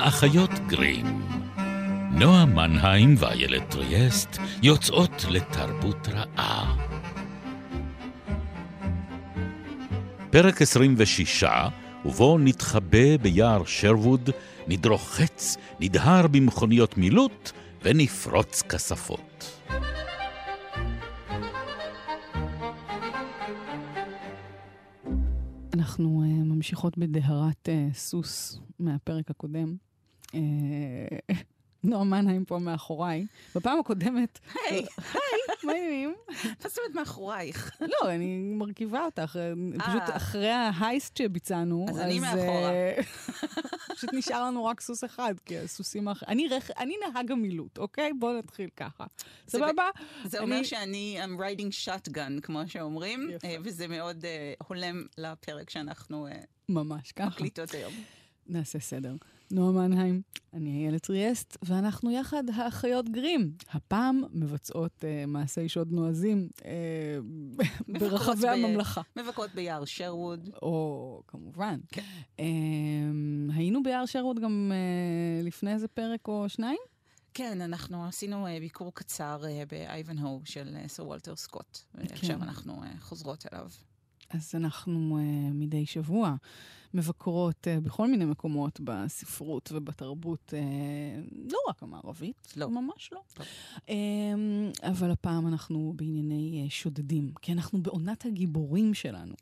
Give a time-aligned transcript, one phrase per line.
[0.00, 1.06] האחיות גרים.
[2.10, 6.76] נועה מנהיים ואיילת טריאסט יוצאות לתרבות רעה.
[10.30, 11.44] פרק 26,
[12.04, 14.30] ובו נתחבא ביער שרווד,
[14.68, 17.50] נדרוחץ, נדהר במכוניות מילוט
[17.82, 19.60] ונפרוץ כספות.
[25.74, 29.89] אנחנו uh, ממשיכות בדהרת uh, סוס מהפרק הקודם.
[31.30, 31.34] Uh,
[31.84, 33.26] נועה מנהיים פה מאחוריי.
[33.54, 34.38] בפעם הקודמת...
[34.54, 36.14] היי, היי, מה העניינים?
[36.28, 37.70] מה זאת אומרת מאחורייך?
[37.80, 39.38] לא, אני מרכיבה אותך.
[39.78, 42.72] פשוט אחרי ההייסט שביצענו, אז אני מאחורה.
[43.96, 46.46] פשוט נשאר לנו רק סוס אחד, כי הסוסים האחרים...
[46.78, 48.12] אני נהג המילוט, אוקיי?
[48.18, 49.04] בואו נתחיל ככה.
[49.48, 49.84] סבבה?
[50.24, 53.30] זה אומר שאני I'm riding shotgun, כמו שאומרים,
[53.64, 54.24] וזה מאוד
[54.68, 56.28] הולם לפרק שאנחנו...
[56.68, 57.26] ממש ככה.
[57.26, 57.92] מקליטות היום.
[58.46, 59.14] נעשה סדר.
[59.52, 60.22] נועה מנהיים,
[60.54, 63.52] אני איילת טריאסט, ואנחנו יחד האחיות גרים.
[63.72, 66.62] הפעם מבצעות uh, מעשי שוד נועזים uh,
[67.88, 69.00] ברחבי ב- הממלכה.
[69.16, 70.50] מבקרות ביער שרווד.
[70.62, 71.80] או, כמובן.
[71.88, 72.02] כן.
[72.36, 72.40] Uh,
[73.54, 76.78] היינו ביער שרווד גם uh, לפני איזה פרק או שניים?
[77.34, 81.78] כן, אנחנו עשינו uh, ביקור קצר uh, באייבנהו של uh, סר וולטר סקוט.
[81.96, 82.02] כן.
[82.12, 83.68] עכשיו אנחנו uh, חוזרות אליו.
[84.30, 85.18] אז אנחנו
[85.52, 86.34] מדי שבוע
[86.94, 92.70] מבקרות uh, בכל מיני מקומות בספרות ובתרבות, uh, לא רק המערבית, לא.
[92.70, 93.22] ממש לא.
[93.76, 93.82] Um,
[94.82, 99.34] אבל הפעם אנחנו בענייני uh, שודדים, כי אנחנו בעונת הגיבורים שלנו.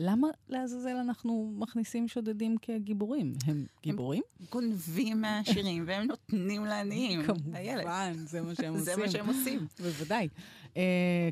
[0.00, 3.32] למה לעזאזל אנחנו מכניסים שודדים כגיבורים?
[3.46, 4.22] הם גיבורים?
[4.40, 7.22] הם גונבים מהעשירים והם נותנים לעניים.
[7.22, 8.84] כמובן, זה מה שהם עושים.
[8.94, 9.66] זה מה שהם עושים.
[9.80, 10.28] בוודאי.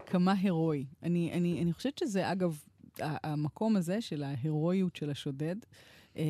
[0.07, 0.85] כמה הירואי.
[1.03, 2.59] אני, אני, אני חושבת שזה, אגב,
[3.03, 5.57] המקום הזה של ההירואיות של השודד,
[6.17, 6.25] אה,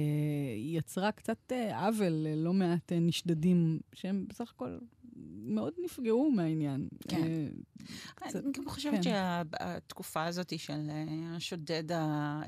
[0.56, 4.78] יצרה קצת אה, עוול ללא מעט אה, נשדדים, שהם בסך הכל
[5.36, 6.88] מאוד נפגעו מהעניין.
[7.08, 7.48] כן.
[8.22, 10.90] אני גם חושבת שהתקופה הזאת של
[11.36, 12.42] השודד ה...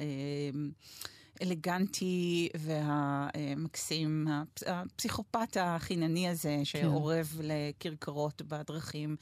[1.41, 4.29] האלגנטי והמקסים,
[4.67, 9.17] הפסיכופת החינני הזה, שעורב לכרכרות בדרכים,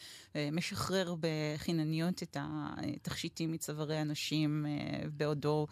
[0.52, 4.66] משחרר בחינניות את התכשיטים מצווארי הנשים
[5.16, 5.66] בעודו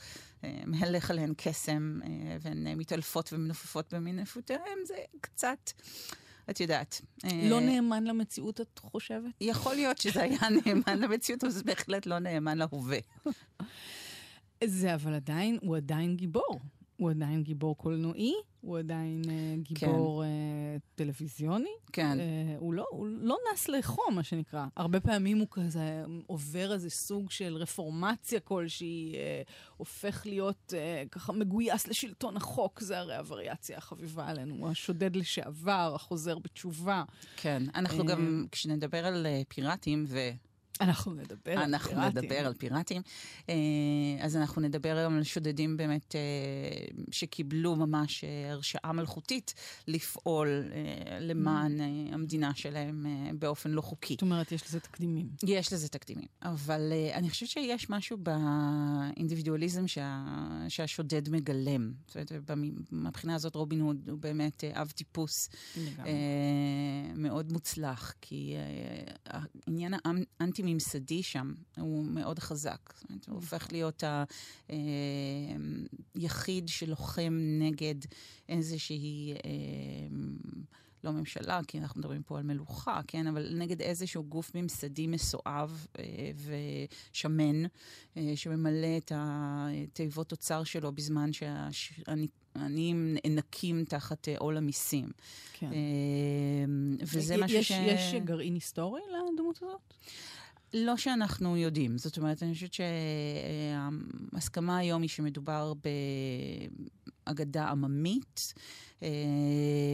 [0.67, 2.01] מהלך עליהן קסם,
[2.41, 5.71] והן מתעלפות ומנופפות במנפותיהם, זה קצת...
[6.51, 7.01] את יודעת.
[7.43, 9.31] לא נאמן למציאות, את חושבת?
[9.41, 12.99] יכול להיות שזה היה נאמן למציאות, אבל זה בהחלט לא נאמן להווה.
[14.67, 16.61] זה אבל עדיין, הוא עדיין גיבור.
[16.97, 19.29] הוא עדיין גיבור קולנועי, הוא עדיין uh,
[19.63, 20.29] גיבור כן.
[20.29, 21.71] uh, טלוויזיוני.
[21.93, 22.19] כן.
[22.19, 24.67] Uh, הוא, לא, הוא לא נס לחום, מה שנקרא.
[24.77, 31.33] הרבה פעמים הוא כזה עובר איזה סוג של רפורמציה כלשהי, uh, הופך להיות uh, ככה
[31.33, 34.71] מגויס לשלטון החוק, זה הרי הווריאציה החביבה עלינו.
[34.71, 37.05] השודד לשעבר, החוזר בתשובה.
[37.37, 40.19] כן, אנחנו uh, גם, כשנדבר על uh, פיראטים, ו...
[40.81, 42.19] אנחנו נדבר על אנחנו פיראטים.
[42.19, 43.03] נדבר על פיראטים.
[44.21, 46.15] אז אנחנו נדבר גם על שודדים באמת
[47.11, 49.55] שקיבלו ממש הרשאה מלכותית
[49.89, 50.65] לפעול
[51.21, 51.81] למען
[52.13, 53.07] המדינה שלהם
[53.39, 54.15] באופן לא חוקי.
[54.15, 55.29] זאת אומרת, יש לזה תקדימים.
[55.47, 56.29] יש לזה תקדימים.
[56.43, 60.25] אבל אני חושבת שיש משהו באינדיבידואליזם שה,
[60.69, 61.93] שהשודד מגלם.
[62.07, 62.51] זאת אומרת,
[62.91, 65.49] מהבחינה הזאת רובין הוד הוא באמת אב טיפוס
[67.17, 68.55] מאוד מוצלח, כי
[69.67, 69.95] העניין
[70.41, 70.64] האנטי...
[70.65, 72.93] ממסדי שם, הוא מאוד חזק.
[72.95, 74.05] זאת אומרת, הוא הופך להיות
[76.15, 77.95] היחיד שלוחם נגד
[78.49, 79.35] איזושהי...
[81.05, 83.27] לא ממשלה, כי אנחנו מדברים פה על מלוכה, כן?
[83.27, 86.05] אבל נגד איזשהו גוף ממסדי מסואב אה,
[87.13, 87.63] ושמן,
[88.17, 95.09] אה, שממלא את התיבות אוצר שלו בזמן שהעניים נאנקים תחת עול המיסים.
[95.53, 95.73] כן.
[95.73, 96.65] אה,
[97.03, 97.75] וזה משהו יש, ש...
[97.87, 99.01] יש גרעין היסטורי
[99.33, 99.95] לדמות הזאת?
[100.75, 101.99] לא שאנחנו יודעים.
[101.99, 102.75] זאת אומרת, אני חושבת
[104.33, 105.73] שההסכמה היום היא שמדובר
[107.27, 108.55] באגדה עממית,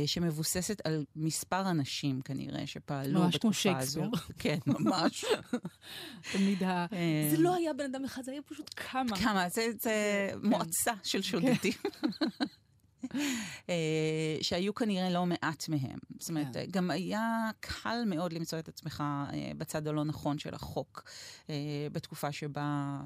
[0.07, 3.25] שמבוססת על מספר אנשים כנראה שפעלו בתקופה הזו.
[3.25, 4.11] ממש כמו שייקספיר.
[4.39, 5.25] כן, ממש.
[6.33, 6.87] תמיד ה...
[7.31, 9.17] זה לא היה בן אדם אחד, זה היה פשוט כמה.
[9.17, 11.73] כמה, זה, זה מועצה של שודדים.
[14.43, 15.99] שהיו כנראה לא מעט מהם.
[16.19, 16.67] זאת אומרת, כן.
[16.71, 19.05] גם היה קל מאוד למצוא את עצמך
[19.59, 21.05] בצד הלא נכון של החוק,
[21.93, 23.01] בתקופה שבה...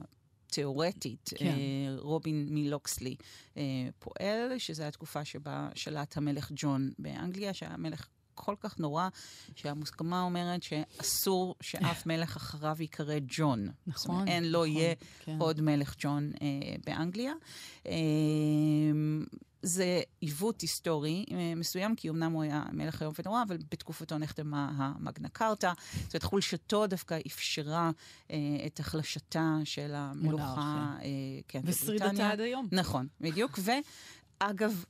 [0.46, 1.56] תיאורטית, כן.
[1.98, 3.16] רובין מלוקסלי
[3.98, 9.08] פועל, שזו התקופה שבה שלט המלך ג'ון באנגליה, שהמלך כל כך נורא,
[9.54, 13.68] שהמוסכמה אומרת שאסור שאף מלך אחריו ייקרא ג'ון.
[13.86, 14.00] נכון.
[14.00, 14.94] זאת אומרת, אין, לא נכון, יהיה
[15.24, 15.36] כן.
[15.40, 16.46] עוד מלך ג'ון אה,
[16.86, 17.32] באנגליה.
[17.86, 17.92] אה,
[19.64, 24.72] זה עיוות היסטורי אה, מסוים, כי אמנם הוא היה מלך היום ונורא, אבל בתקופתו נחתמה
[24.76, 25.72] המגנה קרתא.
[25.92, 27.90] זאת אומרת, חולשתו דווקא אפשרה
[28.30, 30.94] אה, את החלשתה של המלוכה.
[31.02, 31.08] אה,
[31.48, 32.68] כן, ושרידתה עד היום.
[32.72, 33.58] נכון, בדיוק.
[34.40, 34.84] ואגב,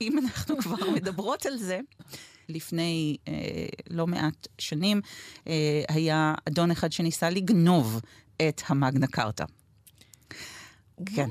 [0.00, 1.80] אם אנחנו כבר מדברות על זה,
[2.48, 3.34] לפני אה,
[3.90, 5.00] לא מעט שנים
[5.46, 8.00] אה, היה אדון אחד שניסה לגנוב
[8.48, 9.44] את המגנה קרתא.
[11.06, 11.28] כן.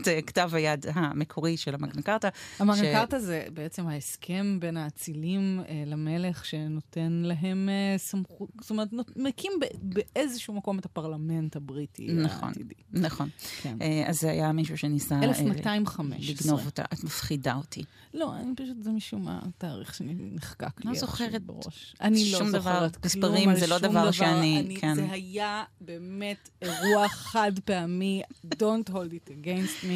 [0.00, 2.28] את uh, כתב היד המקורי של המגנה קרתא.
[2.58, 2.92] המגנה.
[2.92, 9.52] קרתא זה בעצם ההסכם בין האצילים uh, למלך שנותן להם uh, סמכות, זאת אומרת, מקים
[9.82, 12.74] באיזשהו מקום את הפרלמנט הבריטי נכון, העתידי.
[12.92, 13.28] נכון.
[13.62, 13.66] Uh,
[14.06, 15.20] אז זה היה מישהו שניסה...
[15.22, 16.34] 1215.
[16.34, 16.82] לגנוב אותה.
[16.82, 17.82] את מפחידה אותי.
[18.14, 20.90] לא, אני פשוט, זה משום מה התאריך שנחקק לי.
[20.90, 21.94] לא זוכרת בראש.
[22.00, 24.76] אני לא זוכרת כלום מספרים זה לא דבר שאני...
[24.80, 24.94] כן.
[24.94, 28.22] זה היה באמת אירוע חד פעמי.
[28.46, 29.89] Don't hold it against me.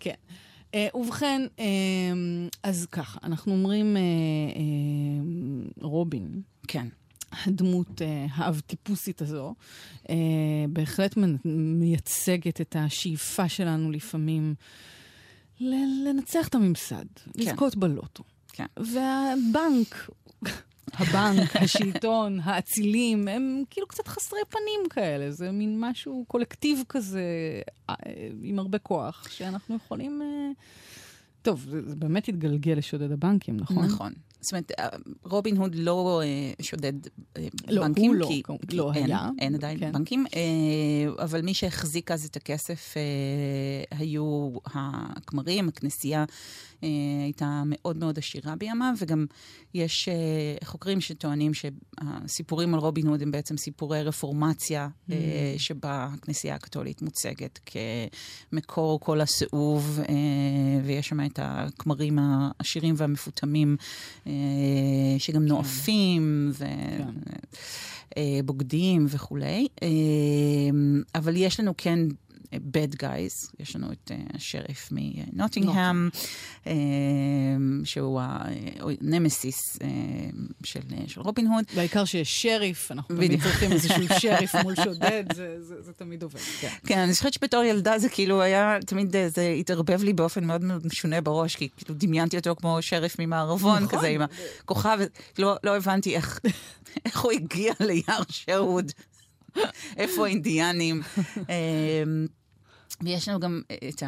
[0.00, 0.14] כן.
[0.70, 1.60] Uh, ובכן, uh,
[2.62, 6.42] אז ככה, אנחנו אומרים uh, uh, רובין.
[6.68, 6.86] כן.
[7.32, 8.04] הדמות uh,
[8.34, 9.54] האב-טיפוסית הזו,
[10.02, 10.08] uh,
[10.68, 14.54] בהחלט מייצגת את השאיפה שלנו לפעמים
[15.60, 17.30] לנצח את הממסד, כן.
[17.34, 18.24] לזכות בלוטו.
[18.52, 18.66] כן.
[18.76, 20.10] והבנק
[20.94, 25.30] הבנק, השלטון, האצילים, הם כאילו קצת חסרי פנים כאלה.
[25.30, 27.22] זה מין משהו, קולקטיב כזה,
[27.90, 27.94] אה,
[28.42, 30.22] עם הרבה כוח, שאנחנו יכולים...
[30.22, 30.50] אה,
[31.42, 33.84] טוב, זה, זה באמת התגלגל לשודד הבנקים, נכון?
[33.84, 34.12] נכון.
[34.40, 34.88] זאת אומרת, אה,
[35.24, 36.22] רובין הוד לא
[36.62, 36.92] שודד
[37.68, 39.28] לא, בנקים, לא, כי, כי לא אין, היה.
[39.38, 39.92] אין עדיין כן.
[39.92, 40.24] בנקים,
[41.18, 42.94] אבל מי שהחזיק אז את הכסף
[43.90, 46.24] היו הכמרים, הכנסייה.
[46.84, 46.88] אה,
[47.24, 49.26] הייתה מאוד מאוד עשירה בימיו, וגם
[49.74, 50.14] יש אה,
[50.64, 55.12] חוקרים שטוענים שהסיפורים על רובין הוד הם בעצם סיפורי רפורמציה, mm.
[55.12, 57.58] אה, שבה הכנסייה הקתולית מוצגת
[58.52, 60.00] כמקור כל הסיאוב,
[60.84, 63.76] ויש שם את הכמרים העשירים והמפותמים,
[65.18, 65.48] שגם כן.
[65.48, 66.52] נואפים.
[66.54, 66.64] ו...
[66.98, 67.04] כן.
[68.44, 69.68] בוגדים וכולי.
[71.14, 71.98] אבל יש לנו כן
[72.54, 76.08] bad guys, יש לנו את uh, השריף מנוטינגהם,
[76.64, 76.68] uh,
[77.84, 79.80] שהוא הנמסיס uh,
[80.64, 81.64] של, של רובין הוד.
[81.74, 86.40] והעיקר שיש שריף, אנחנו תמיד צריכים איזשהו שריף מול שודד, זה, זה, זה תמיד עובד.
[86.60, 86.68] כן.
[86.86, 91.20] כן, אני זוכרת שבתור ילדה זה כאילו היה, תמיד זה התערבב לי באופן מאוד משונה
[91.20, 93.98] בראש, כי כאילו דמיינתי אותו כמו שריף ממערבון, נכון.
[93.98, 94.22] כזה עם
[94.62, 94.98] הכוכב,
[95.38, 96.40] לא, לא הבנתי איך,
[97.06, 98.92] איך הוא הגיע ליער שרוד.
[99.96, 101.02] איפה האינדיאנים?
[103.04, 104.02] ויש לנו גם את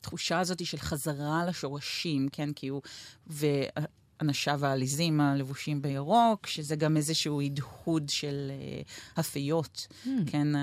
[0.00, 2.52] התחושה אה, הזאת של חזרה לשורשים, כן?
[2.52, 2.82] כי הוא...
[4.20, 10.08] אנשיו העליזים הלבושים בירוק, שזה גם איזשהו הדהוד של uh, הפיות, mm.
[10.26, 10.58] כן, uh,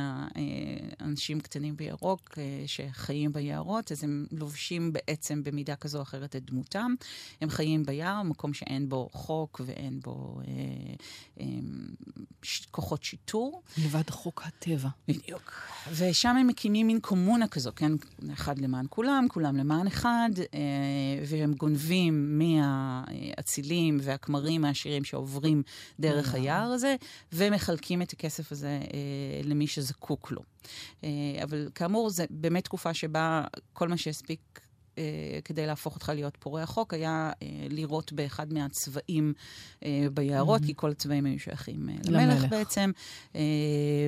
[1.01, 2.38] אנשים קטנים בירוק uh,
[2.68, 6.95] שחיים ביערות, אז הם לובשים בעצם במידה כזו או אחרת את דמותם.
[7.42, 11.42] הם חיים ביער, מקום שאין בו חוק ואין בו uh, um,
[12.44, 13.62] ש- כוחות שיטור.
[13.77, 14.89] לבד חוק הטבע.
[15.07, 15.54] בדיוק.
[15.92, 17.92] ושם הם מקימים מין קומונה כזו, כן,
[18.33, 20.56] אחד למען כולם, כולם למען אחד, uh,
[21.27, 23.04] והם גונבים מה...
[23.47, 25.63] האצילים והכמרים העשירים שעוברים
[25.99, 26.95] דרך היער הזה,
[27.33, 30.41] ומחלקים את הכסף הזה אה, למי שזקוק לו.
[31.03, 31.09] אה,
[31.44, 34.59] אבל כאמור, זו באמת תקופה שבה כל מה שהספיק
[34.97, 35.03] אה,
[35.45, 39.33] כדי להפוך אותך להיות פורע חוק, היה אה, לירות באחד מהצבעים
[39.83, 40.66] אה, ביערות, mm-hmm.
[40.66, 42.92] כי כל הצבעים היו שייכים אה, למלך, למלך בעצם,
[43.35, 43.42] אה,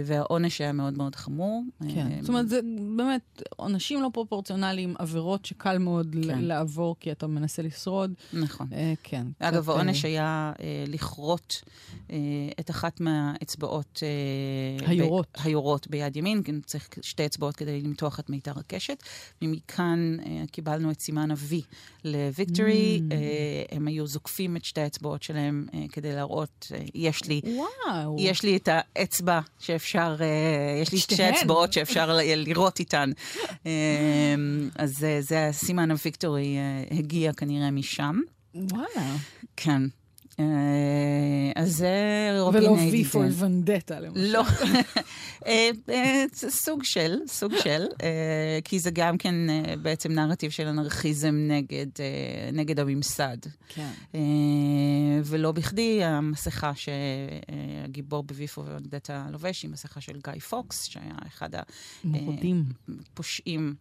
[0.06, 1.64] והעונש היה מאוד מאוד חמור.
[1.94, 2.60] כן, אה, זאת אומרת, זה
[2.98, 6.42] באמת עונשים לא פרופורציונליים, עבירות שקל מאוד כן.
[6.42, 8.14] לעבור כי אתה מנסה לשרוד.
[8.34, 8.68] נכון.
[8.74, 9.28] אה, כן.
[9.40, 10.10] אגב, העונש אה...
[10.10, 11.62] היה אה, לכרות
[12.12, 12.18] אה,
[12.60, 14.04] את אחת מהאצבעות...
[14.04, 15.28] אה, היורות.
[15.38, 19.04] ב- היורות ביד ימין, כן, צריך שתי אצבעות כדי למתוח את מיתר הקשת,
[19.42, 20.79] ומכאן אה, קיבלנו...
[20.80, 21.54] קיבלנו את סימן ה-V
[22.04, 23.02] לוויקטורי.
[23.02, 23.12] Mm.
[23.12, 28.16] Uh, הם היו זוקפים את שתי האצבעות שלהם uh, כדי להראות, uh, יש לי, וואו.
[28.20, 30.18] יש לי את האצבע שאפשר,
[30.82, 33.12] יש לי שתי אצבעות שאפשר לראות איתן.
[34.76, 36.58] אז uh, זה הסימן הוויקטורי
[36.92, 38.20] הגיע כנראה משם.
[38.56, 39.16] וואלה.
[39.56, 39.82] כן.
[40.40, 41.90] אה, אז זה
[42.40, 44.32] רובין ולא V for Vendetta, למשל.
[44.34, 44.44] לא.
[45.48, 47.86] אה, אה, סוג של, סוג של,
[48.64, 49.36] כי זה גם כן
[49.82, 51.88] בעצם נרטיב של אנרכיזם נגד,
[52.54, 53.38] נגד הממסד.
[53.68, 53.92] כן.
[55.24, 61.16] ולא בכדי המסכה שהגיבור ב V for Vendetta לובש היא מסכה של גיא פוקס, שהיה
[61.28, 61.50] אחד
[63.14, 63.76] הפושעים.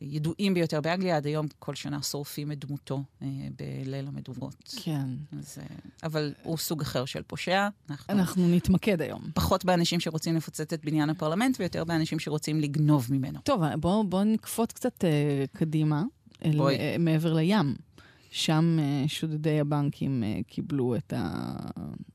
[0.00, 3.28] הידועים ביותר באנגליה, עד היום כל שנה שורפים את דמותו אה,
[3.58, 4.74] בליל המדורות.
[4.82, 5.08] כן.
[5.38, 7.68] אז, אה, אבל הוא סוג אחר של פושע.
[7.90, 9.22] אנחנו, אנחנו נתמקד היום.
[9.34, 13.40] פחות באנשים שרוצים לפוצץ את בניין הפרלמנט, ויותר באנשים שרוצים לגנוב ממנו.
[13.44, 16.02] טוב, בואו בוא נקפוץ קצת אה, קדימה,
[16.44, 17.87] אל, אה, מעבר לים.
[18.30, 21.54] שם אה, שודדי הבנקים אה, קיבלו את, ה,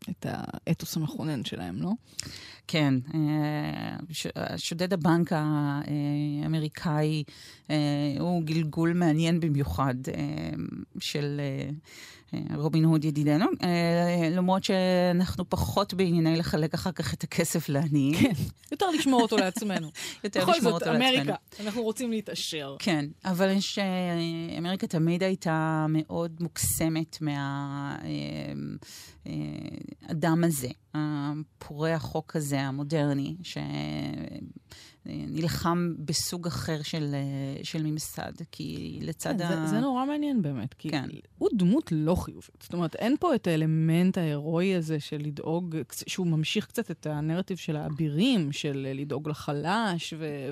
[0.09, 1.91] את האתוס המכונן שלהם, לא?
[2.67, 3.95] כן, אה,
[4.57, 5.33] שודד הבנק
[6.41, 7.23] האמריקאי
[8.19, 9.95] הוא גלגול מעניין במיוחד
[10.99, 11.41] של
[12.55, 13.45] רובין הוד ידידנו,
[14.31, 18.15] למרות שאנחנו פחות בענייני לחלק אחר כך את הכסף לעניים.
[18.15, 18.33] כן,
[18.71, 19.87] יותר לשמור אותו לעצמנו.
[20.23, 20.99] יותר לשמור אותו לעצמנו.
[20.99, 22.75] בכל זאת, אמריקה, אנחנו רוצים להתעשר.
[22.79, 23.79] כן, אבל יש,
[24.57, 27.17] אמריקה תמיד הייתה מאוד מוקסמת
[30.01, 33.57] מהאדם הזה, הפורע החוק הזה, המודרני, ש...
[35.05, 37.15] נלחם בסוג אחר של,
[37.63, 39.65] של ממסד, כי לצד כן, ה...
[39.65, 41.09] זה, זה נורא מעניין באמת, כי כן.
[41.37, 42.61] הוא דמות לא חיובית.
[42.63, 47.57] זאת אומרת, אין פה את האלמנט ההירואי הזה של לדאוג, שהוא ממשיך קצת את הנרטיב
[47.57, 50.49] של האבירים, של לדאוג לחלש, ו,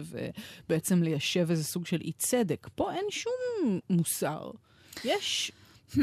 [0.65, 2.67] ובעצם ליישב איזה סוג של אי צדק.
[2.75, 4.51] פה אין שום מוסר.
[5.05, 5.51] יש...
[5.93, 5.99] Hmm.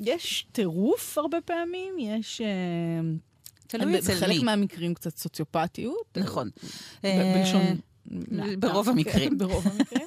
[0.00, 2.40] יש טירוף הרבה פעמים, יש...
[2.40, 3.31] Uh,
[3.66, 4.18] תלוי אצל מי.
[4.18, 6.18] בחלק מהמקרים קצת סוציופטיות.
[6.18, 6.50] נכון.
[7.02, 7.62] בלשון...
[7.62, 9.38] אה, ברוב המקרים.
[9.38, 10.06] ברוב המקרים.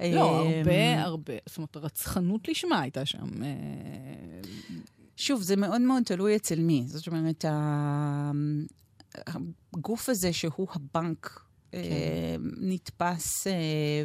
[0.14, 3.42] לא, הרבה, הרבה, זאת אומרת, רצחנות לשמה הייתה שם.
[3.42, 3.48] אה,
[5.16, 6.84] שוב, זה מאוד מאוד תלוי אצל מי.
[6.86, 7.44] זאת אומרת,
[9.74, 11.43] הגוף הזה שהוא הבנק
[11.74, 11.80] כן.
[11.80, 13.52] אה, נתפס, אה,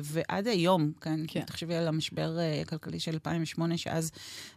[0.03, 1.41] ועד היום, כן, כן.
[1.41, 4.11] תחשבי על המשבר אה, הכלכלי של 2008, שאז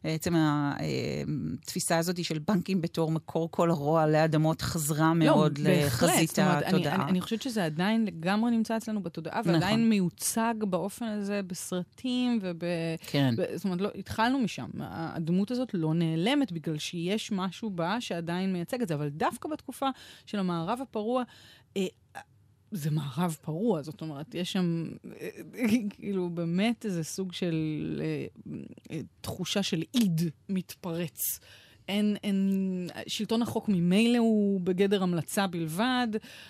[0.04, 6.38] בעצם התפיסה הזאת של בנקים בתור מקור כל הרוע עלי אדמות חזרה לא, מאוד לחזית
[6.38, 6.94] התודעה.
[6.94, 9.52] אני, אני, אני חושבת שזה עדיין לגמרי נמצא אצלנו בתודעה, נכון.
[9.52, 12.58] ועדיין מיוצג באופן הזה בסרטים וב...
[13.06, 13.34] כן.
[13.36, 14.70] ב, זאת אומרת, לא, התחלנו משם.
[14.80, 19.88] הדמות הזאת לא נעלמת בגלל שיש משהו בה שעדיין מייצג את זה, אבל דווקא בתקופה
[20.26, 21.22] של המערב הפרוע,
[22.72, 24.84] זה מערב פרוע, זאת אומרת, יש שם
[25.90, 28.26] כאילו באמת איזה סוג של אה,
[28.90, 31.40] אה, תחושה של איד מתפרץ.
[31.88, 36.08] אין, אין, שלטון החוק ממילא הוא בגדר המלצה בלבד,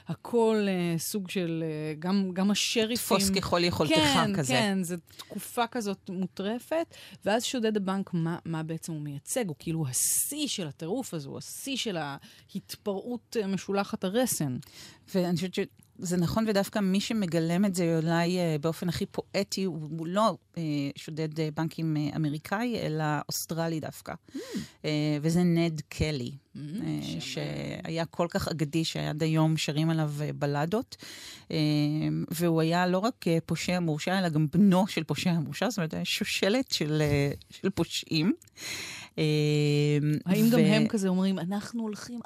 [0.08, 2.96] הכל אה, סוג של, אה, גם, גם השריפים...
[2.96, 4.52] תפוס ככל יכולתך כן, כזה.
[4.52, 9.48] כן, כן, זו תקופה כזאת מוטרפת, ואז שודד הבנק, מה, מה בעצם הוא מייצג?
[9.48, 14.56] הוא כאילו השיא של הטירוף הזה, הוא השיא של ההתפרעות אה, משולחת הרסן.
[15.14, 15.54] ואני חושבת
[16.04, 20.36] זה נכון, ודווקא מי שמגלם את זה אולי uh, באופן הכי פואטי, הוא, הוא לא
[20.54, 20.58] uh,
[20.96, 24.12] שודד uh, בנקים uh, אמריקאי, אלא אוסטרלי דווקא.
[24.12, 24.38] Mm.
[24.82, 24.86] Uh,
[25.22, 30.96] וזה נד קלי, mm, uh, שהיה כל כך אגדי שעד היום שרים עליו uh, בלדות.
[31.48, 31.52] Uh,
[32.30, 35.94] והוא היה לא רק uh, פושע מורשע, אלא גם בנו של פושע מורשע, זאת אומרת,
[36.04, 38.32] שושלת של, uh, של פושעים.
[39.18, 39.24] אמ,
[40.26, 42.20] האם גם הם כזה אומרים, אנחנו הולכים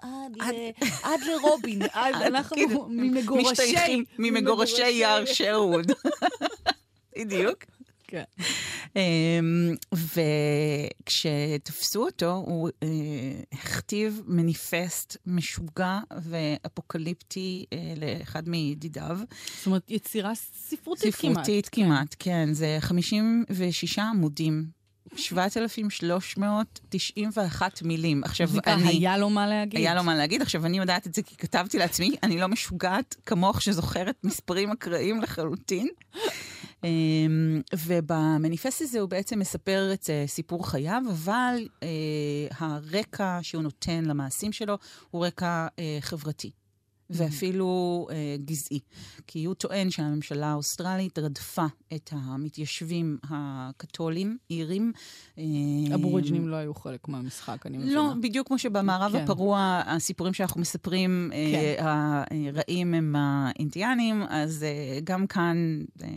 [1.02, 1.82] עד לרובין,
[2.26, 4.04] אנחנו כאילו, ממגורשי...
[4.18, 5.92] ממגורשי יער שרווד.
[7.18, 7.64] בדיוק.
[8.08, 8.22] כן.
[8.96, 9.74] אמ,
[11.04, 12.88] וכשתפסו אותו, הוא אה,
[13.52, 19.18] הכתיב מניפסט משוגע ואפוקליפטי אה, לאחד מידידיו.
[19.58, 21.34] זאת אומרת, יצירה ספרותית כמעט.
[21.34, 22.52] ספרותית כמעט, כן.
[22.52, 24.75] זה 56 עמודים
[25.16, 28.24] 7,391 מילים.
[28.24, 28.88] עכשיו, אני...
[28.88, 29.80] היה לו מה להגיד.
[29.80, 30.42] היה לו מה להגיד.
[30.42, 35.22] עכשיו, אני יודעת את זה כי כתבתי לעצמי, אני לא משוגעת כמוך שזוכרת מספרים אקראיים
[35.22, 35.88] לחלוטין.
[36.84, 41.88] אמ, ובמניפסט הזה הוא בעצם מספר את אה, סיפור חייו, אבל אה,
[42.58, 44.78] הרקע שהוא נותן למעשים שלו
[45.10, 46.50] הוא רקע אה, חברתי.
[47.10, 48.80] ואפילו אה, גזעי.
[49.26, 54.92] כי הוא טוען שהממשלה האוסטרלית רדפה את המתיישבים הקתולים, אירים.
[55.38, 55.44] אה,
[56.46, 57.94] לא היו חלק מהמשחק, אני מבינה.
[57.94, 59.24] לא, בדיוק כמו שבמערב כן.
[59.24, 61.84] הפרוע, הסיפורים שאנחנו מספרים, אה, כן.
[61.86, 66.08] הרעים הם האינדיאנים, אז אה, גם כאן אה,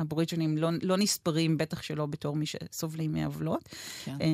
[0.00, 3.68] אבוריג'נים לא, לא נספרים, בטח שלא בתור מי שסובלים מעוולות.
[4.04, 4.16] כן.
[4.20, 4.26] אה,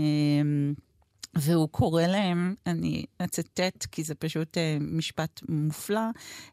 [1.34, 6.00] והוא קורא להם, אני אצטט, כי זה פשוט אה, משפט מופלא,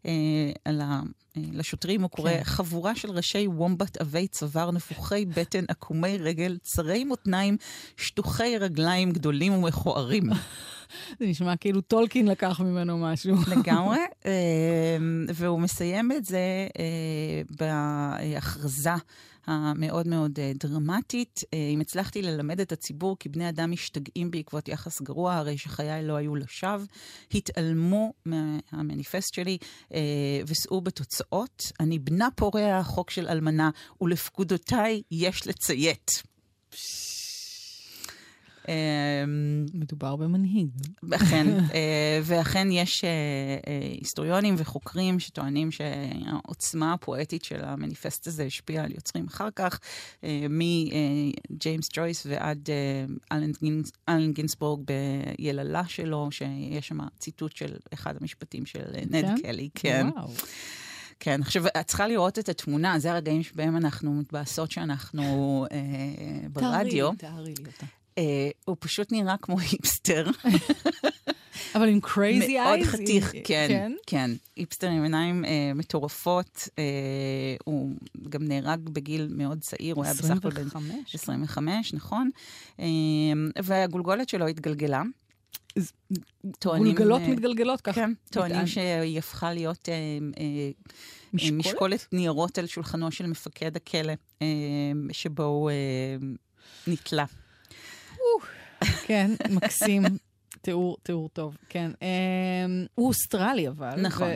[0.05, 0.11] אה,
[0.65, 1.01] על ה...
[1.37, 2.43] אה, לשוטרים הוא קורא, כן.
[2.43, 7.57] חבורה של ראשי וומבט עבי צוואר, נפוחי בטן, עקומי רגל, צרי מותניים,
[7.97, 10.29] שטוחי רגליים גדולים ומכוערים.
[11.19, 13.35] זה נשמע כאילו טולקין לקח ממנו משהו.
[13.57, 13.99] לגמרי,
[15.33, 16.67] והוא מסיים את זה
[17.49, 18.91] בהכרזה
[19.47, 21.43] המאוד מאוד אה, דרמטית.
[21.53, 26.03] אה, אם הצלחתי ללמד את הציבור כי בני אדם משתגעים בעקבות יחס גרוע, הרי שחיי
[26.03, 26.85] לא היו לשווא,
[27.33, 29.57] התעלמו מהמניפסט שלי
[29.93, 29.99] אה,
[30.47, 31.71] וסעו בתוצאות.
[31.79, 33.69] אני בנה פורע החוק של אלמנה,
[34.01, 36.23] ולפקודותיי יש לציית.
[36.73, 37.16] אמ,
[39.73, 40.67] מדובר במנהיג.
[41.15, 43.09] אכן, אה, ואכן יש אה,
[43.67, 49.79] אה, היסטוריונים וחוקרים שטוענים שהעוצמה הפואטית של המניפסט הזה השפיעה על יוצרים אחר כך,
[50.49, 52.69] מג'יימס ג'ויס ועד
[53.31, 54.81] אלן גינסבורג
[55.37, 59.35] ביללה שלו, שיש שם ציטוט של אחד המשפטים של נד כן?
[59.41, 59.69] קלי.
[59.75, 60.07] כן.
[60.15, 60.29] וואו.
[61.19, 67.11] כן, עכשיו, את צריכה לראות את התמונה, זה הרגעים שבהם אנחנו מתבאסות שאנחנו אה, ברדיו.
[67.17, 67.85] תארי, תארי לי אותה.
[68.17, 70.29] אה, הוא פשוט נראה כמו היפסטר.
[71.75, 72.87] אבל עם crazy eyes.
[72.87, 74.31] מאוד חתיך, כן, כן, כן.
[74.55, 76.67] היפסטר עם עיניים אה, מטורפות.
[76.79, 76.83] אה,
[77.63, 77.91] הוא
[78.29, 80.67] גם נהרג בגיל מאוד צעיר, הוא היה בסך הכל בן
[81.13, 82.29] 25, נכון.
[83.63, 85.03] והגולגולת שלו התגלגלה.
[86.59, 86.85] טוענים...
[86.85, 87.95] גולגלות מתגלגלות ככה.
[87.95, 89.89] כן, טוענים שהיא הפכה להיות...
[91.33, 92.07] משקולת?
[92.11, 94.13] ניירות על שולחנו של מפקד הכלא,
[95.11, 95.71] שבו הוא
[96.87, 97.25] נתלה.
[99.05, 100.03] כן, מקסים.
[100.61, 101.91] תיאור, תיאור טוב, כן.
[101.91, 104.01] Um, הוא אוסטרלי אבל.
[104.01, 104.27] נכון.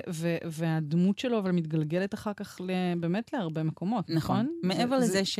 [0.45, 2.61] והדמות שלו אבל מתגלגלת אחר כך
[2.99, 4.45] באמת להרבה מקומות, נכון?
[4.45, 4.59] נכון.
[4.63, 5.31] מעבר זה, לזה זה...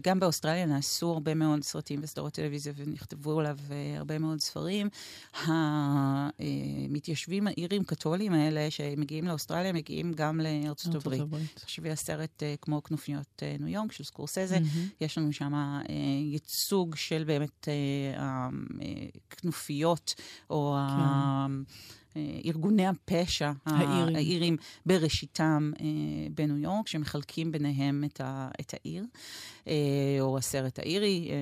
[0.00, 4.88] שגם באוסטרליה נעשו הרבה מאוד סרטים וסדרות טלוויזיה ונכתבו עליו uh, הרבה מאוד ספרים,
[5.44, 11.22] המתיישבים האירים קתולים האלה שמגיעים לאוסטרליה מגיעים גם לארצות הברית.
[11.54, 14.58] תחשבי הסרט uh, כמו כנופיות uh, ניו יורק של סקורסזה.
[15.00, 15.80] יש לנו שם
[16.32, 17.68] ייצוג של באמת
[18.16, 20.05] הכנופיות.
[20.50, 21.02] או כן.
[21.02, 21.46] ה...
[22.44, 25.86] ארגוני הפשע האירים, האירים בראשיתם אה,
[26.34, 29.04] בניו יורק, שמחלקים ביניהם את, ה, את העיר,
[29.68, 29.72] אה,
[30.20, 31.36] או הסרט האירי, אה,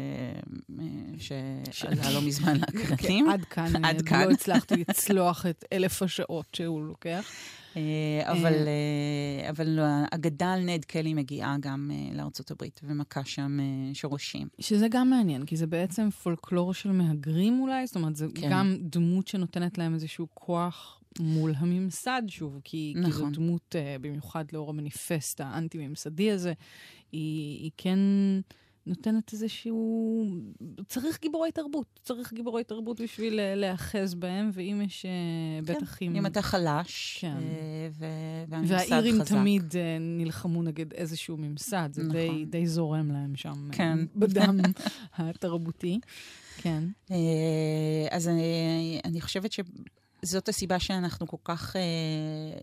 [0.80, 3.28] אה, שעלה לא מזמן לאקרנים.
[3.28, 4.28] עד כאן, עד כאן.
[4.28, 7.30] לא הצלחתי לצלוח את אלף השעות שהוא לוקח.
[7.76, 9.44] אה, אבל, אה.
[9.44, 13.58] אה, אבל האגדה על נד קלי מגיעה גם לארצות הברית ומכה שם
[13.92, 14.48] שורשים.
[14.58, 18.50] שזה גם מעניין, כי זה בעצם פולקלור של מהגרים אולי, זאת אומרת, זה כן.
[18.50, 23.10] גם דמות שנותנת להם איזשהו כוח מול הממסד, שוב, כי, נכון.
[23.10, 26.52] כי זו דמות, במיוחד לאור המניפסט האנטי-ממסדי הזה,
[27.12, 27.98] היא, היא כן...
[28.86, 30.26] נותנת איזשהו...
[30.88, 32.00] צריך גיבורי תרבות.
[32.02, 35.10] צריך גיבורי תרבות בשביל אה, להיאחז בהם, ואם יש אה,
[35.66, 36.16] כן, בטח אם...
[36.16, 37.36] אם אתה חלש, כן.
[37.36, 38.04] אה, ו...
[38.48, 38.86] והממסד חזק.
[38.90, 42.16] והאירים תמיד נלחמו נגד איזשהו ממסד, זה נכון.
[42.16, 43.98] די, די זורם להם שם, כן.
[44.16, 44.60] בדם
[45.18, 46.00] התרבותי.
[46.56, 46.84] כן.
[48.10, 49.60] אז אני, אני חושבת ש...
[50.24, 51.80] זאת הסיבה שאנחנו כל כך אה,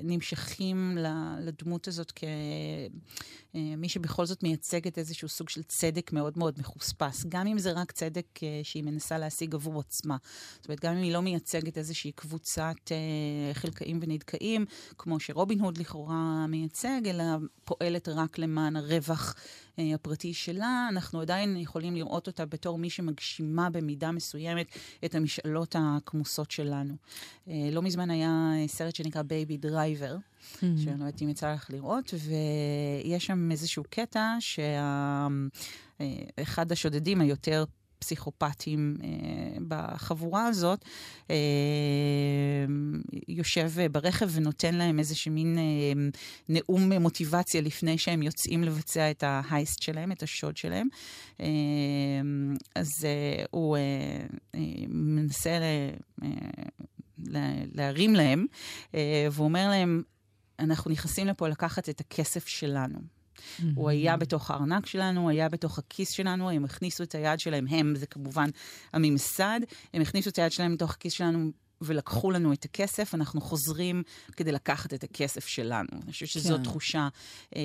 [0.02, 0.98] נמשכים
[1.40, 7.48] לדמות הזאת כמי אה, שבכל זאת מייצגת איזשהו סוג של צדק מאוד מאוד מחוספס, גם
[7.48, 10.18] אם זה רק צדק אה, שהיא מנסה להשיג עבור עצמה.
[10.56, 14.66] זאת אומרת, גם אם היא לא מייצגת איזושהי קבוצת אה, חלקאים ונדכאים,
[14.98, 17.24] כמו שרובין הוד לכאורה מייצג, אלא
[17.66, 19.36] פועלת רק למען הרווח
[19.78, 24.68] הפרטי שלה, אנחנו עדיין יכולים לראות אותה בתור מי שמגשימה במידה מסוימת
[25.06, 26.96] את המשאלות הכמוסות שלנו.
[27.48, 30.18] אה, לא מזמן היה סרט שנקרא Baby Driver.
[30.18, 30.60] Mm-hmm.
[30.60, 32.14] שאני לא יודעת אם יצא לך לראות,
[33.04, 36.02] ויש שם איזשהו קטע שאחד
[36.68, 37.64] אה, השודדים היותר
[38.02, 39.08] פסיכופטים אה,
[39.68, 40.86] בחבורה הזאת,
[41.30, 41.36] אה,
[43.28, 45.64] יושב ברכב ונותן להם איזשהו מין אה,
[46.50, 50.88] נאום מוטיבציה לפני שהם יוצאים לבצע את ה heist שלהם, את השוד שלהם.
[51.42, 51.48] אה,
[52.76, 53.82] אז אה, הוא אה,
[54.56, 54.60] אה,
[54.90, 55.60] מנסה
[56.24, 56.34] אה,
[57.74, 58.46] להרים להם,
[58.96, 60.04] אה, והוא אומר להם,
[60.60, 63.21] אנחנו נכנסים לפה לקחת את הכסף שלנו.
[63.42, 63.64] Mm-hmm.
[63.76, 67.96] הוא היה בתוך הארנק שלנו, היה בתוך הכיס שלנו, הם הכניסו את היד שלהם, הם,
[67.96, 68.50] זה כמובן
[68.94, 69.60] הממסד,
[69.94, 71.52] הם הכניסו את היד שלהם לתוך הכיס שלנו
[71.82, 74.04] ולקחו לנו את הכסף, אנחנו חוזרים
[74.38, 75.90] כדי לקחת את הכסף שלנו.
[76.04, 76.64] אני חושבת שזו כן.
[76.64, 77.08] תחושה
[77.56, 77.62] אה,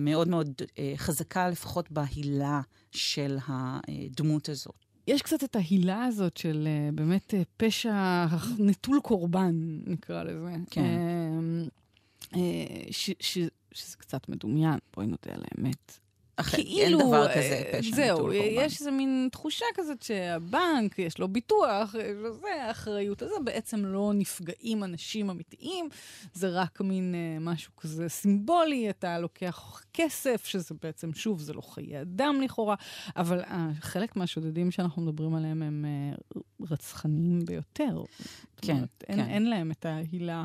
[0.00, 2.60] מאוד מאוד אה, חזקה, לפחות בהילה
[2.92, 4.84] של הדמות הזאת.
[5.08, 8.26] יש קצת את ההילה הזאת של אה, באמת אה, פשע
[8.58, 9.54] נטול קורבן,
[9.86, 10.54] נקרא לזה.
[10.70, 11.00] כן.
[12.36, 12.40] אה,
[12.90, 13.38] ש, ש,
[13.72, 15.98] שזה קצת מדומיין, בואי נודה על האמת.
[16.36, 18.48] אכן, כאילו, אין דבר כזה אה, פשע זהו, נטול קורבן.
[18.52, 23.84] יש איזה מין תחושה כזאת שהבנק, יש לו ביטוח, יש לו זה, האחריות הזה, בעצם
[23.84, 25.88] לא נפגעים אנשים אמיתיים,
[26.32, 31.60] זה רק מין אה, משהו כזה סימבולי, אתה לוקח כסף, שזה בעצם, שוב, זה לא
[31.60, 32.74] חיי אדם לכאורה,
[33.16, 38.02] אבל אה, חלק מהשודדים שאנחנו מדברים עליהם הם אה, רצחניים ביותר.
[38.66, 39.30] כן, אומרת, אין, כן.
[39.30, 40.44] אין להם את ההילה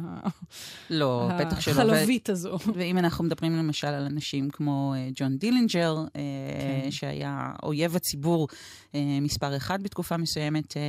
[0.90, 2.58] לא, החלבית הזו.
[2.76, 5.79] ואם אנחנו מדברים למשל על אנשים כמו אה, ג'ון דילינג'ר,
[6.16, 6.22] אה,
[6.84, 6.92] כן.
[6.92, 7.30] שהיה
[7.64, 8.48] אויב הציבור
[8.96, 10.82] אה, מספר אחד בתקופה מסוימת אה,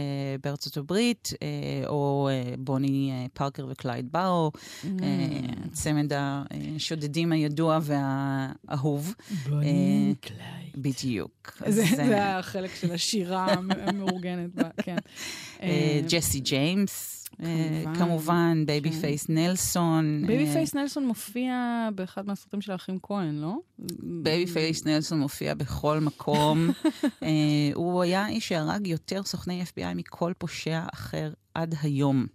[0.44, 1.28] בארצות הברית,
[1.86, 4.50] או בוני פארקר וקלייד בארו,
[4.82, 4.86] Mm.
[5.72, 9.14] צמד השודדים הידוע והאהוב.
[9.48, 10.40] בוני קלייד.
[10.76, 11.52] בדיוק.
[11.68, 14.50] זה, אז, אה, זה החלק של הפשיעה המ- המאורגנת,
[14.82, 14.96] כן.
[16.08, 17.98] ג'סי ג'יימס, כמובן.
[17.98, 19.00] כמובן, בייבי כן.
[19.00, 20.24] פייס נלסון.
[20.26, 23.54] בייבי אה, פייס נלסון מופיע באחד מהסרטים של האחים כהן, לא?
[24.22, 26.68] בייבי פייס נלסון מופיע בכל מקום.
[27.22, 27.28] אה,
[27.74, 32.26] הוא היה האיש שהרג יותר סוכני FBI מכל פושע אחר עד היום.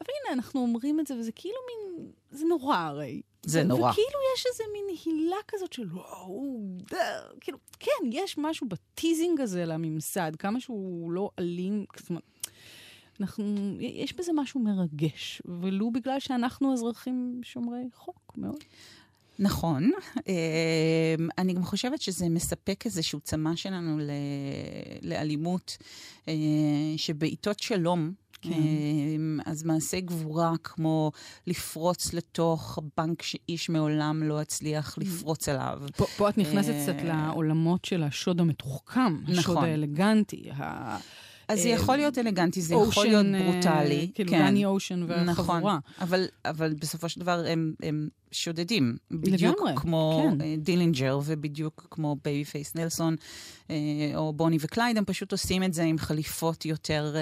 [0.00, 2.10] אבל הנה, אנחנו אומרים את זה, וזה כאילו מין...
[2.30, 3.22] זה נורא הרי.
[3.46, 3.90] זה נורא.
[3.90, 6.58] וכאילו יש איזה מין הילה כזאת של וואו,
[6.90, 6.98] דה,
[7.40, 12.22] כאילו, כן, יש משהו בטיזינג הזה לממסד, כמה שהוא לא אלים, זאת אומרת,
[13.20, 13.44] אנחנו,
[13.80, 18.64] יש בזה משהו מרגש, ולו בגלל שאנחנו אזרחים שומרי חוק מאוד.
[19.38, 19.90] נכון.
[20.28, 24.10] אה, אני גם חושבת שזה מספק איזשהו צמא שלנו ל-
[25.02, 25.76] לאלימות,
[26.28, 26.34] אה,
[26.96, 28.52] שבעיתות שלום, כן.
[28.52, 31.12] אה, אז מעשי גבורה כמו
[31.46, 35.80] לפרוץ לתוך בנק שאיש מעולם לא הצליח לפרוץ אליו.
[35.96, 39.64] פה, פה את נכנסת אה, קצת לעולמות של השוד המתוחכם, השוד נכון.
[39.64, 40.96] האלגנטי, ה...
[41.48, 44.10] אז זה אה, יכול להיות אלגנטי, זה יכול להיות אה, ברוטלי.
[44.14, 44.38] כאילו כן.
[44.38, 45.58] דני אושן והחבורה.
[45.58, 48.96] נכון, אבל, אבל בסופו של דבר הם, הם שודדים.
[49.10, 50.40] בדיוק לגמרי, כמו כן.
[50.40, 53.16] אה, דילינג'ר ובדיוק כמו בייבי פייס נלסון
[54.14, 57.14] או בוני וקלייד, הם פשוט עושים את זה עם חליפות יותר,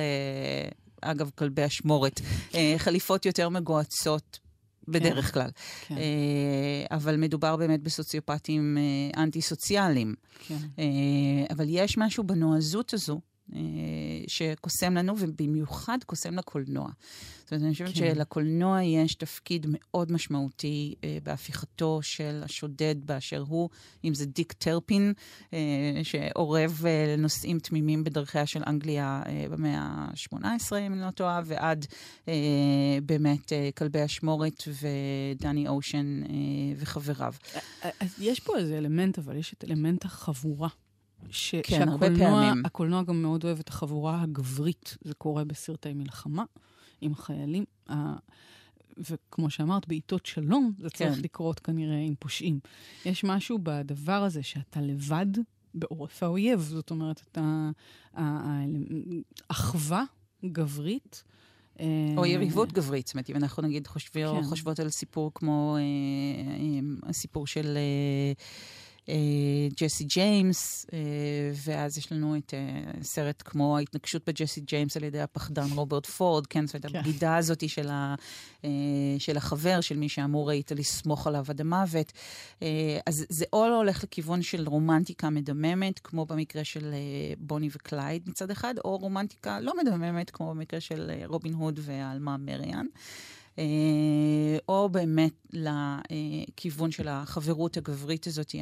[1.01, 2.21] אגב, כלבי אשמורת,
[2.55, 4.45] אה, חליפות יותר מגוהצות.
[4.89, 5.51] בדרך כלל.
[5.87, 10.15] כן, אה, אבל מדובר באמת בסוציופטים אה, אנטי-סוציאליים.
[10.47, 10.57] כן.
[10.79, 10.85] אה,
[11.51, 13.21] אבל יש משהו בנועזות הזו.
[13.55, 13.61] אה,
[14.27, 16.91] שקוסם לנו, ובמיוחד קוסם לקולנוע.
[17.45, 17.95] זאת אומרת, אני חושבת כן.
[17.95, 23.69] שלקולנוע יש תפקיד מאוד משמעותי אה, בהפיכתו של השודד באשר הוא,
[24.05, 25.13] אם זה דיק טרפין,
[25.53, 25.59] אה,
[26.03, 26.85] שעורב
[27.17, 31.87] לנושאים תמימים בדרכיה של אנגליה אה, במאה ה-18, אם אני לא טועה, ועד
[33.07, 36.23] באמת כלבי אשמורת ודני אושן
[36.77, 37.35] וחבריו.
[38.01, 40.69] אז יש פה איזה אלמנט, אבל יש את אלמנט החבורה.
[41.31, 42.65] ש- כן, הרבה שהקולנוע- פעמים.
[42.67, 44.97] הקולנוע גם מאוד אוהב את החבורה הגברית.
[45.05, 46.45] זה קורה בסרטי מלחמה
[47.01, 47.65] עם חיילים.
[47.91, 48.17] ה-
[48.99, 51.21] וכמו שאמרת, בעיתות שלום זה צריך כן.
[51.23, 52.61] לקרות כנראה עם פושעים.
[53.05, 55.27] יש משהו בדבר הזה שאתה לבד
[55.75, 56.61] בעורף האויב.
[56.61, 57.71] זאת אומרת, אתה...
[59.49, 60.05] אחווה
[60.45, 61.25] גברית.
[61.81, 64.43] אה, או יריבות גברית, זאת אומרת, אם אנחנו נגיד חושבים, כן.
[64.43, 68.33] חושבות על סיפור כמו אה, אה, הסיפור של אה, אה,
[69.81, 70.99] ג'סי ג'יימס, אה,
[71.65, 76.47] ואז יש לנו את אה, סרט כמו ההתנקשות בג'סי ג'יימס על ידי הפחדן רוברט פורד,
[76.47, 76.99] כן, זאת אומרת, כן.
[76.99, 78.15] הבגידה הזאת של, ה,
[78.65, 78.71] אה,
[79.19, 82.13] של החבר, של מי שאמור היית לסמוך עליו עד המוות.
[82.63, 87.69] אה, אז זה או לא הולך לכיוון של רומנטיקה מדממת, כמו במקרה של אה, בוני
[87.73, 92.87] וקלייד מצד אחד, או רומנטיקה לא מדממת, כמו במקרה של אה, רובין הוד והעלמה מריאן.
[93.59, 93.65] אה,
[94.69, 98.55] או באמת לכיוון של החברות הגברית הזאת,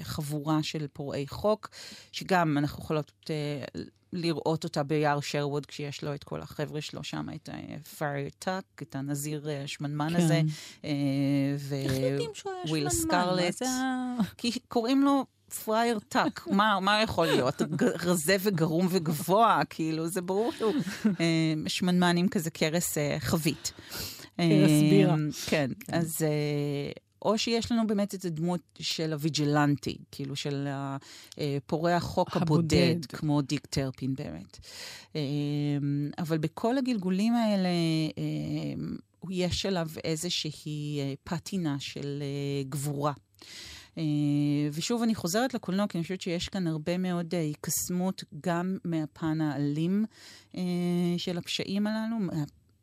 [0.00, 1.68] החבורה של פורעי חוק,
[2.12, 3.64] שגם אנחנו יכולות אה,
[4.12, 7.48] לראות אותה ביער שרווד, כשיש לו את כל החבר'ה שלו שם, את
[7.98, 10.16] פרייר טאק, את הנזיר אה, השמנמן כן.
[10.16, 10.42] הזה.
[10.84, 10.90] אה,
[11.58, 12.76] ו- איך יודעים שהוא היה שמנמן?
[14.36, 15.24] כי קוראים לו
[15.64, 17.62] פרייר טאק, מה, מה יכול להיות?
[18.00, 20.72] רזה וגרום וגבוה, כאילו, זה ברור שהוא
[21.20, 23.72] אה, שמנמן עם כזה כרס אה, חבית.
[24.36, 25.16] כרס אה, בירה.
[25.46, 26.22] כן, אז...
[26.22, 30.68] אה, או שיש לנו באמת את הדמות של הוויג'לנטי, כאילו של
[31.66, 32.76] פורע החוק הבודד.
[32.76, 34.58] הבודד, כמו דיק טרפין באמת.
[36.18, 37.68] אבל בכל הגלגולים האלה,
[39.30, 42.22] יש עליו איזושהי פטינה של
[42.68, 43.12] גבורה.
[43.98, 44.02] אה,
[44.72, 49.40] ושוב, אני חוזרת לקולנוע, כי אני חושבת שיש כאן הרבה מאוד אה, היקסמות גם מהפן
[49.40, 50.04] האלים
[50.56, 50.62] אה,
[51.16, 52.16] של הפשעים הללו,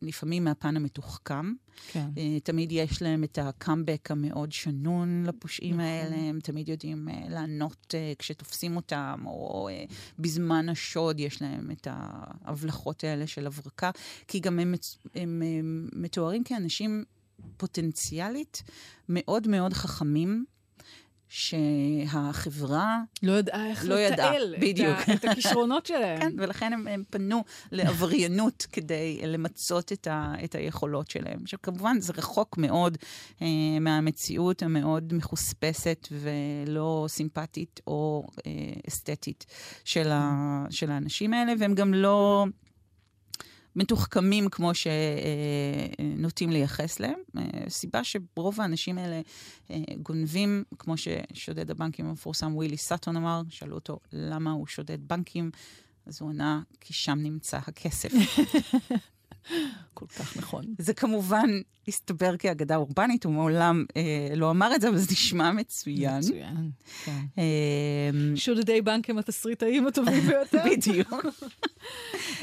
[0.02, 1.54] לפעמים מהפן המתוחכם.
[1.92, 2.10] כן.
[2.18, 5.86] אה, תמיד יש להם את הקאמבק המאוד שנון לפושעים נכון.
[5.86, 9.84] האלה, הם תמיד יודעים אה, לענות אה, כשתופסים אותם, או אה,
[10.20, 13.92] בזמן השוד יש להם את ההבלחות האלה של הברקה,
[14.28, 17.04] כי גם הם, מצ- הם, הם מתוארים כאנשים
[17.58, 18.64] פוטנציאלית
[19.10, 20.46] מאוד מאוד חכמים.
[21.36, 24.98] שהחברה לא ידעה איך לא ידעה, לתעל בדיוק.
[25.04, 26.20] את, ה- את הכישרונות שלהם.
[26.22, 31.40] כן, ולכן הם, הם פנו לעבריינות כדי למצות את, ה, את היכולות שלהם.
[31.44, 32.98] עכשיו, כמובן, זה רחוק מאוד
[33.42, 33.48] אה,
[33.82, 38.52] מהמציאות המאוד מחוספסת ולא סימפטית או אה,
[38.88, 39.46] אסתטית
[39.86, 40.32] של, ה,
[40.70, 42.46] של האנשים האלה, והם גם לא...
[43.76, 47.20] מתוחכמים כמו שנוטים לייחס להם.
[47.38, 49.22] אה, סיבה שרוב האנשים האלה
[49.72, 55.52] אה, גונבים, כמו ששודד הבנקים המפורסם ווילי סאטון אמר, שאלו אותו למה הוא שודד בנקים,
[56.06, 58.12] אז הוא ענה, כי שם נמצא הכסף.
[59.94, 60.66] כל כך נכון.
[60.78, 61.50] זה כמובן
[61.88, 66.18] הסתבר כאגדה אורבנית, הוא מעולם אה, לא אמר את זה, אבל זה נשמע מצוין.
[66.18, 66.70] מצוין,
[67.06, 67.26] כן.
[67.38, 70.64] אה, שודדי בנק הם התסריטאים הטובים ביותר.
[70.72, 71.26] בדיוק.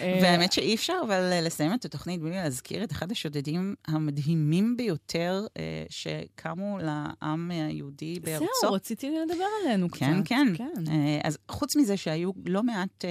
[0.01, 4.77] אה, והאמת שאי אפשר אבל אה, לסיים את התוכנית בלי להזכיר את אחד השודדים המדהימים
[4.77, 8.47] ביותר אה, שקמו לעם היהודי בארצו.
[8.61, 10.01] זהו, רציתי לדבר עלינו קצת.
[10.01, 10.47] כן, כן.
[10.57, 10.85] כן.
[10.89, 13.05] אה, אז חוץ מזה שהיו לא מעט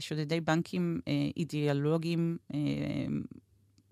[0.00, 1.00] שודדי בנקים
[1.36, 2.36] אידיאולוגיים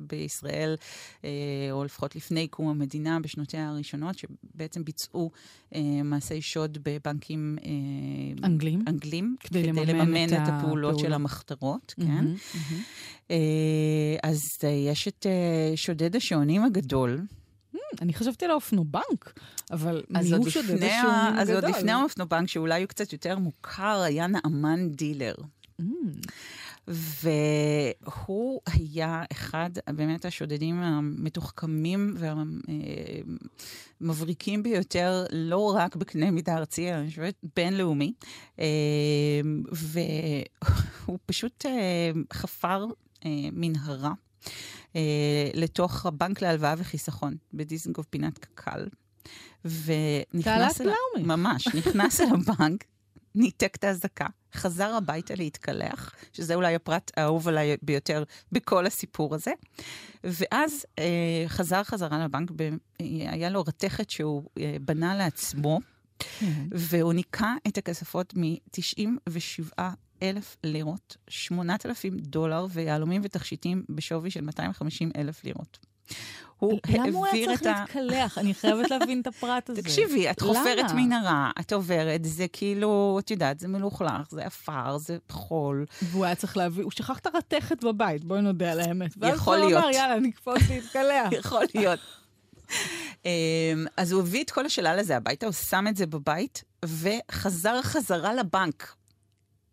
[0.00, 0.76] בישראל,
[1.24, 1.30] אה,
[1.70, 5.30] או לפחות לפני קום המדינה, בשנותיה הראשונות, שבעצם ביצעו
[5.74, 8.84] אה, מעשי שוד בבנקים אה, אנגלים?
[8.88, 11.20] אנגלים, כדי כדי לממן לממן את את הפעולות של הפעולות.
[11.20, 12.06] המחתרות, כן.
[12.06, 12.82] מהמם, מהמם.
[13.30, 13.36] אה,
[14.22, 15.26] אז יש את
[15.76, 17.20] שודד השעונים הגדול.
[18.02, 21.78] אני חשבתי על האופנובנק, אבל מי הוא שודד השעונים אז עוד הגדול?
[21.78, 25.34] לפני האופנובנק, שאולי הוא קצת יותר מוכר, היה נעמן דילר.
[26.88, 32.14] והוא היה אחד באמת השודדים המתוחכמים
[34.00, 38.12] והמבריקים ביותר, לא רק בקנה מידה ארצי, אלא אני חושבת בינלאומי.
[39.72, 42.86] והוא פשוט אה, חפר
[43.24, 44.12] אה, מנהרה.
[44.96, 48.86] אה, לתוך הבנק להלוואה וחיסכון בדיזנגוף פינת קק"ל.
[49.64, 50.44] ונכנס...
[50.44, 51.36] תעלת פלאומי.
[51.36, 52.84] ממש, נכנס אל הבנק,
[53.34, 59.52] ניתק את האזעקה, חזר הביתה להתקלח, שזה אולי הפרט האהוב עליי ביותר בכל הסיפור הזה,
[60.24, 62.70] ואז אה, חזר חזרה לבנק, ב, אה,
[63.30, 65.80] היה לו רתכת שהוא אה, בנה לעצמו,
[66.18, 66.66] כן.
[66.70, 69.80] והוא ניקה את הכספות מ-97
[70.22, 75.78] אלף לירות, 8,000 דולר ויהלומים ותכשיטים בשווי של 250 אלף לירות.
[76.60, 77.80] הוא למה הוא היה העביר צריך את ה...
[77.80, 78.38] להתקלח?
[78.38, 79.82] אני חייבת להבין את הפרט הזה.
[79.82, 80.90] תקשיבי, את חופרת?
[80.94, 85.86] מנהרה, את עוברת, זה כאילו, את יודעת, זה מלוכלך, זה עפר, זה חול.
[86.02, 89.16] והוא היה צריך להביא, הוא שכח את הרתכת בבית, בואי נודה על האמת.
[89.16, 89.94] יכול ואז הוא אמר, להיות.
[89.94, 91.32] יאללה, נקפוץ להתקלח.
[91.40, 92.00] יכול להיות.
[93.24, 93.30] אמ,
[93.96, 98.34] אז הוא הביא את כל השלל הזה הביתה, הוא שם את זה בבית, וחזר חזרה
[98.34, 98.94] לבנק,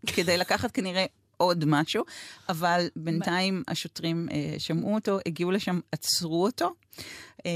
[0.07, 1.05] כדי לקחת כנראה
[1.37, 2.03] עוד משהו,
[2.49, 6.73] אבל בינתיים השוטרים אה, שמעו אותו, הגיעו לשם, עצרו אותו,
[7.45, 7.51] אה,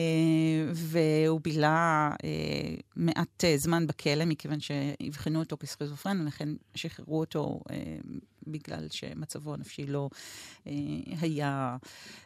[0.74, 2.30] והוא בילה אה,
[2.96, 7.76] מעט אה, זמן בכלא, מכיוון שאבחנו אותו כסכיזופרן, ולכן שחררו אותו אה,
[8.48, 10.10] בגלל שמצבו הנפשי לא
[10.68, 10.72] אה,
[11.22, 11.78] היה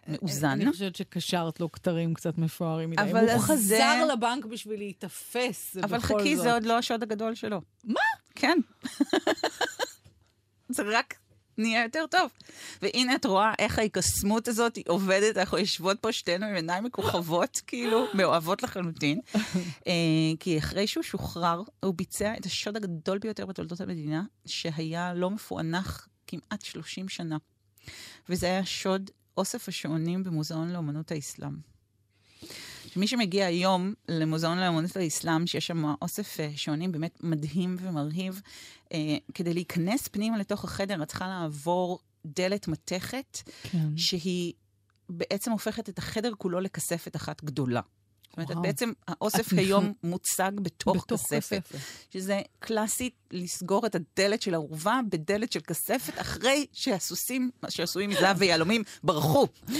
[0.07, 0.47] מאוזן.
[0.47, 3.01] אני חושבת שקשרת לו כתרים קצת מפוארים מדי.
[3.01, 6.43] אבל הוא חזר זה- לבנק בשביל להיתפס, זה אבל בכל חכי, זאת.
[6.43, 7.61] זה עוד לא השוד הגדול שלו.
[7.83, 7.99] מה?
[8.35, 8.57] כן.
[10.69, 11.15] זה רק
[11.57, 12.29] נהיה יותר טוב.
[12.81, 18.05] והנה את רואה איך ההקסמות הזאת עובדת, אנחנו יושבות פה שתינו עם עיניים מכוכבות, כאילו,
[18.13, 19.19] מאוהבות לחלוטין.
[19.87, 19.91] אה,
[20.39, 26.07] כי אחרי שהוא שוחרר, הוא ביצע את השוד הגדול ביותר בתולדות המדינה, שהיה לא מפוענח
[26.27, 27.37] כמעט 30 שנה.
[28.29, 31.74] וזה היה שוד אוסף השעונים במוזיאון לאומנות האסלאם.
[32.97, 38.41] מי שמגיע היום למוזיאון לאמנות האסלאם, שיש שם אוסף אה, שעונים באמת מדהים ומרהיב,
[38.93, 43.97] אה, כדי להיכנס פנימה לתוך החדר, את צריכה לעבור דלת מתכת, כן.
[43.97, 44.53] שהיא
[45.09, 47.81] בעצם הופכת את החדר כולו לכספת אחת גדולה.
[48.37, 48.61] זאת אומרת.
[48.61, 51.63] בעצם, האוסף את היום מוצג בתוך, בתוך כספת.
[51.63, 51.77] כספת.
[52.13, 58.83] שזה קלאסי לסגור את הדלת של האורווה בדלת של כספת, אחרי שהסוסים שעשויים מזהב ויהלומים
[59.03, 59.47] ברחו.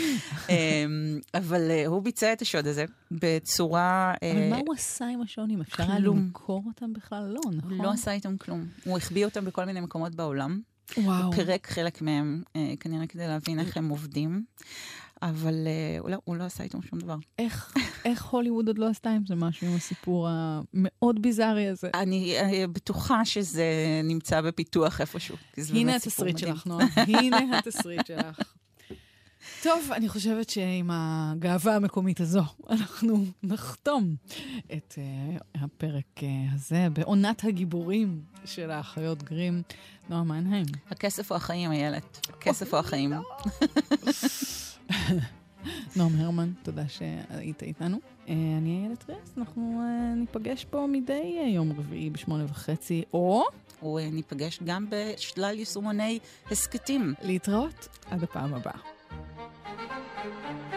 [0.50, 4.14] אמ, אבל אה, הוא ביצע את השוד הזה בצורה...
[4.22, 5.62] אבל אה, מה הוא עשה עם השעונים?
[5.62, 6.00] אפשר היה.
[6.00, 7.24] למכור אותם בכלל?
[7.34, 7.82] לא, הוא נכון?
[7.82, 8.66] לא עשה איתם כלום.
[8.86, 10.60] הוא החביא אותם בכל מיני מקומות בעולם.
[10.98, 11.32] וואו.
[11.32, 14.44] פירק חלק מהם, אה, כנראה כדי להבין איך הם עובדים.
[15.30, 17.16] אבל אה, הוא לא- הוא לא עשה איתם שום דבר.
[17.40, 17.74] איך,
[18.06, 21.90] איך הוליווד עוד לא עשתה עם זה משהו, עם הסיפור המאוד ביזארי הזה?
[21.94, 23.66] אני אה, בטוחה שזה
[24.04, 25.36] נמצא בפיתוח איפשהו.
[25.74, 26.38] הנה התסריט.
[26.38, 26.86] שלך, נועה.
[26.96, 28.40] הנה התסריט שלך.
[29.64, 34.16] טוב, אני חושבת שעם הגאווה המקומית הזו, אנחנו נחתום
[34.74, 36.24] את uh, הפרק uh,
[36.56, 39.62] הזה בעונת הגיבורים של האחיות גרים.
[40.10, 40.66] נועה מיינהיים.
[40.90, 42.28] הכסף או החיים, איילת.
[42.30, 43.14] הכסף או החיים.
[45.96, 47.98] נועם הרמן, תודה שהיית איתנו.
[48.28, 49.82] אני איילת ריאס, אנחנו
[50.16, 53.44] ניפגש פה מדי יום רביעי בשמונה וחצי, או...
[53.82, 56.20] או ניפגש גם בשלל יישומוני
[56.52, 57.14] הסכתים.
[57.22, 58.78] להתראות עד הפעם הבאה.
[60.26, 60.75] thank you